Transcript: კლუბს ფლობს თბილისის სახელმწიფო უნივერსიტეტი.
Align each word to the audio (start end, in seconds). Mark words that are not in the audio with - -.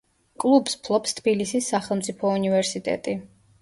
კლუბს 0.43 0.77
ფლობს 0.87 1.13
თბილისის 1.21 1.71
სახელმწიფო 1.77 2.35
უნივერსიტეტი. 2.43 3.21